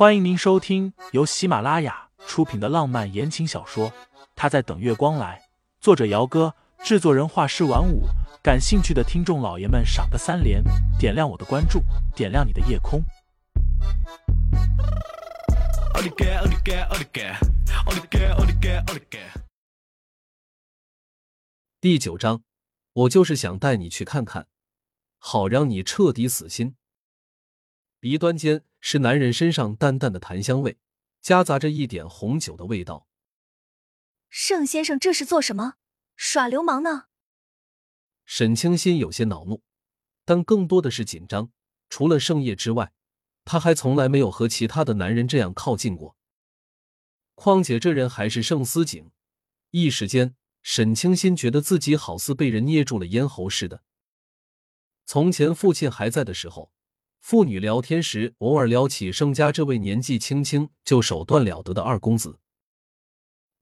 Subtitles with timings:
[0.00, 3.90] 欢迎您收听由喜马拉雅出品的浪漫言情小说
[4.34, 5.38] 《他在等月光来》，
[5.78, 8.04] 作者：姚哥，制作人：画师晚舞。
[8.42, 10.64] 感兴趣的听众老爷们，赏个三连，
[10.98, 11.82] 点亮我的关注，
[12.16, 13.04] 点亮你的夜空。
[21.78, 22.42] 第九章，
[22.94, 24.46] 我就是想带你去看看，
[25.18, 26.74] 好让你彻底死心。
[28.00, 30.78] 鼻端间是男人身上淡淡的檀香味，
[31.20, 33.06] 夹杂着一点红酒的味道。
[34.28, 35.74] 盛先生这是做什么？
[36.16, 37.06] 耍流氓呢？
[38.24, 39.62] 沈清心有些恼怒，
[40.24, 41.50] 但更多的是紧张。
[41.88, 42.92] 除了盛夜之外，
[43.44, 46.16] 他还从来没有和其他的男人这样靠近过。
[47.34, 49.10] 况且这人还是盛思景，
[49.70, 53.82] 一时间，沈清心觉得自己好似被人捏住了咽喉似的。
[55.04, 56.72] 从前父亲还在的时候。
[57.20, 62.40] 父女聊天时，偶尔聊起盛家这位年纪轻轻就手段了得的二公子。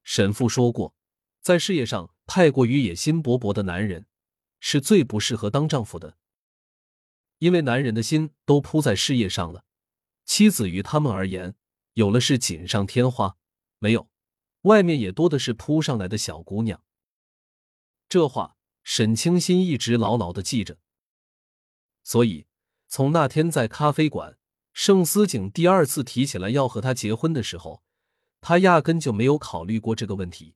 [0.04, 0.94] 沈父说过，
[1.41, 4.06] 在事业上太过于野心勃勃的男人，
[4.60, 6.16] 是最不适合当丈夫的。
[7.38, 9.64] 因为男人的心都扑在事业上了，
[10.24, 11.55] 妻子于他们而言，
[11.94, 13.36] 有了是锦上添花，
[13.78, 14.08] 没有，
[14.62, 16.83] 外面也多的是扑上来的小姑娘。
[18.08, 20.78] 这话，沈清心一直牢牢的记着，
[22.02, 22.47] 所以。
[22.89, 24.39] 从那天在咖啡馆，
[24.72, 27.83] 盛思景第二次提起来要和他结婚的时候，
[28.41, 30.55] 他压根就没有考虑过这个问题。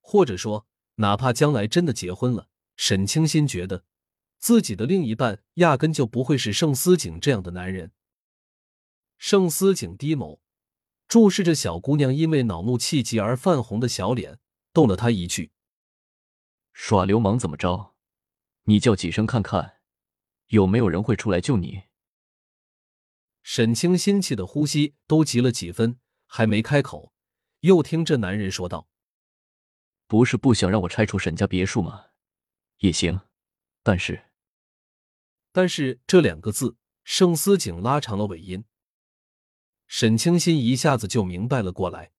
[0.00, 3.84] 或者说，哪怕将来真的结婚了，沈清心觉得
[4.38, 7.92] 自己的另一半压根就不会是盛思景这样的男人。
[9.18, 10.40] 盛思景低眸，
[11.06, 14.40] 注视着小姑娘因为恼怒气急而泛红的小脸，
[14.72, 15.52] 逗了她一句
[16.72, 17.94] ：“耍流氓怎么着？
[18.64, 19.74] 你叫几声看看。”
[20.52, 21.84] 有没有人会出来救你？
[23.42, 27.14] 沈清心气的呼吸都急了几分，还没开口，
[27.60, 28.86] 又听这男人说道
[30.06, 32.08] ：“不是不想让我拆除沈家别墅吗？
[32.80, 33.22] 也行，
[33.82, 34.30] 但是……
[35.52, 38.66] 但是这两个字，盛思景拉长了尾音。
[39.86, 42.12] 沈清心一下子就明白了过来。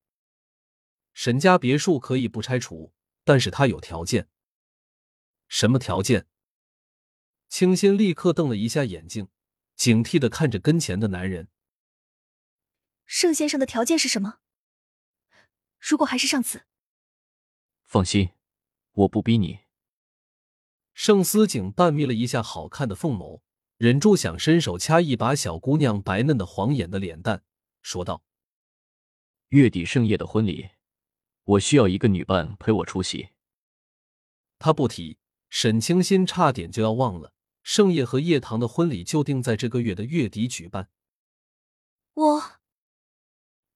[1.14, 4.28] 沈家别墅可以不拆除，但是他有条件。
[5.48, 6.26] 什么条件？
[7.54, 9.28] 清新立刻瞪了一下眼睛，
[9.76, 11.50] 警惕的看着跟前的男人。
[13.06, 14.40] 盛先生的条件是什么？
[15.80, 16.66] 如果还是上次，
[17.84, 18.32] 放心，
[18.94, 19.60] 我不逼你。
[20.96, 23.42] 盛思景半眯了一下好看的凤眸，
[23.78, 27.44] 忍住想伸手掐一把小姑娘白嫩的黄眼的脸蛋，
[27.84, 28.24] 说道
[29.50, 30.72] ：“月底盛夜的婚礼，
[31.44, 33.30] 我需要一个女伴陪我出席。”
[34.58, 35.20] 他不提，
[35.52, 37.33] 沈清心差点就要忘了。
[37.64, 40.90] 盛夜和叶棠的婚礼就定在这个月的月底举办。
[42.14, 42.60] 我，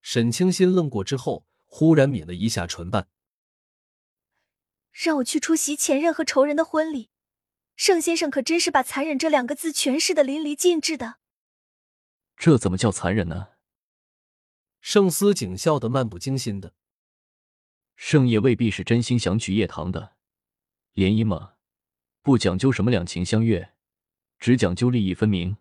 [0.02, 3.10] 沈清心愣过之后，忽然抿了一下唇瓣。
[4.92, 7.10] 让我去出席前任和仇人的婚礼，
[7.76, 11.20] 盛先生可真是把“残忍”这两个字诠释的淋漓尽致的。
[12.36, 13.50] 这怎么叫残忍呢？
[14.82, 16.74] 盛思景笑得漫不经心的。
[17.96, 20.16] 盛夜未必是真心想娶叶棠的，
[20.94, 21.54] 联姻嘛，
[22.22, 23.74] 不讲究什么两情相悦。
[24.40, 25.58] 只讲究利益分明，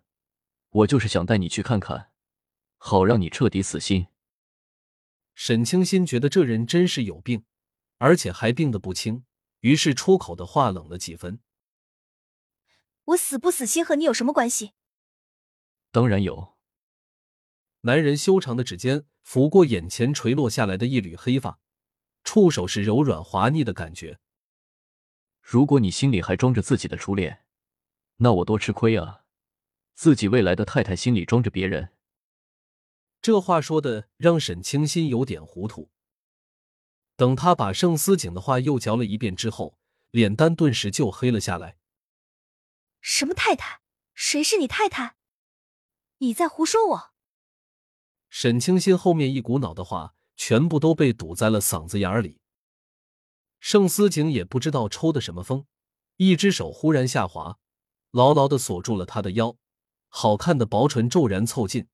[0.70, 2.12] 我就是想带你去看看，
[2.76, 4.08] 好让你彻底死心。
[5.34, 7.44] 沈清心觉得这人真是有病，
[7.98, 9.24] 而且还病得不轻，
[9.60, 11.40] 于是出口的话冷了几分。
[13.04, 14.72] 我死不死心和你有什么关系？
[15.90, 16.56] 当然有。
[17.82, 21.60] 男人修长的指尖拂过眼前垂落下来的一缕黑发，
[22.24, 24.18] 触手是柔软滑腻的感觉。
[25.40, 27.45] 如果你心里还装着自己的初恋。
[28.16, 29.24] 那我多吃亏啊！
[29.94, 31.92] 自己未来的太太心里装着别人，
[33.22, 35.90] 这话说的让沈清心有点糊涂。
[37.16, 39.78] 等他把盛思景的话又嚼了一遍之后，
[40.10, 41.78] 脸蛋顿时就黑了下来。
[43.00, 43.80] 什么太太？
[44.14, 45.16] 谁是你太太？
[46.18, 47.12] 你在胡说我！
[48.28, 52.40] 沈清心后面一股脑的话全部都被堵在了嗓子眼里。
[53.60, 55.66] 盛思景也不知道抽的什么风，
[56.16, 57.58] 一只手忽然下滑。
[58.10, 59.56] 牢牢的锁住了他的腰，
[60.08, 61.88] 好看的薄唇骤然凑近，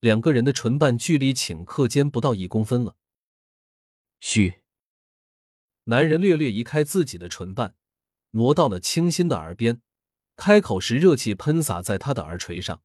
[0.00, 2.96] 两个人的唇瓣距离顷刻间不到一公分了。
[4.20, 4.62] 嘘，
[5.84, 7.74] 男人略略移开自己的唇瓣，
[8.30, 9.82] 挪到了清新的耳边，
[10.36, 12.82] 开口时热气喷洒在他的耳垂上，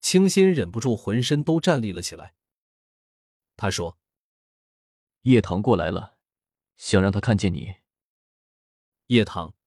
[0.00, 2.34] 清新忍不住浑身都站立了起来。
[3.56, 3.98] 他说
[5.22, 6.16] ：“叶棠过来了，
[6.76, 7.76] 想让他看见你。”
[9.08, 9.57] 叶棠。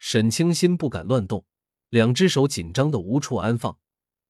[0.00, 1.44] 沈清心不敢乱动，
[1.90, 3.78] 两只手紧张的无处安放，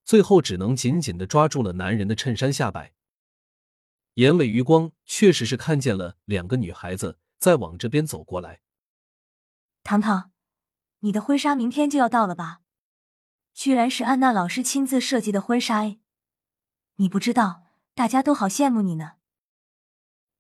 [0.05, 2.93] 最后只能紧紧的抓住了男人的衬衫下摆。
[4.15, 8.61] 眼尾余光确实是看见了两个女孩子在往这边走过来。
[9.85, 10.33] 糖糖，
[10.99, 12.61] 你的婚纱明天就要到了吧？
[13.55, 15.97] 居然是安娜老师亲自设计的婚纱，
[16.97, 17.63] 你不知道，
[17.95, 19.13] 大家都好羡慕你呢。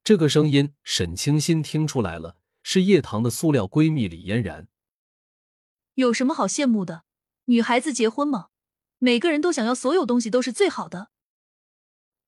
[0.03, 4.67] 这个声音，沈清心听出来了，是叶棠的塑料闺蜜李嫣然。
[5.94, 7.04] 有什么好羡慕的？
[7.46, 8.48] 女孩子结婚嘛，
[8.98, 11.10] 每个人都想要所有东西都是最好的。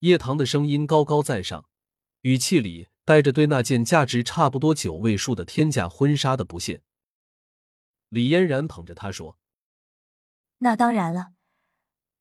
[0.00, 1.66] 叶棠的声音高高在上，
[2.22, 6.82] 语气里带着对那件价值差不多九位数的天价婚纱的不屑。
[8.08, 9.38] 李嫣然捧着她说
[10.58, 11.32] ：“那当然了，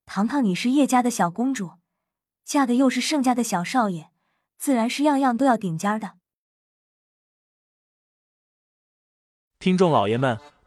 [0.06, 1.72] 糖糖，你是叶家的小公主，
[2.44, 4.10] 嫁的又是盛家的小少爷，
[4.58, 6.18] 自然是样样都要顶尖的。”
[9.58, 10.38] 听众老爷们，